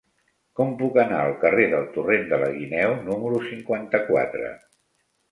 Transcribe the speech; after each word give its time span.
Com 0.59 0.69
puc 0.77 0.95
anar 1.01 1.17
al 1.25 1.33
carrer 1.43 1.67
del 1.73 1.83
Torrent 1.97 2.25
de 2.31 2.39
la 2.43 2.47
Guineu 2.55 2.95
número 3.11 3.43
cinquanta-quatre? 3.51 4.49